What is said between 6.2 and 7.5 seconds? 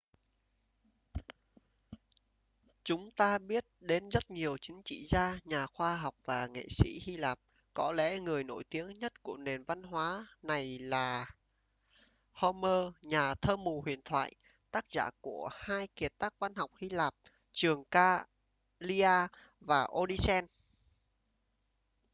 và nghệ sĩ hy lạp